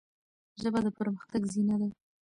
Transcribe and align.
ژبه 0.61 0.79
د 0.85 0.87
پرمختګ 0.99 1.41
زینه 1.53 1.75
ده. 1.81 1.89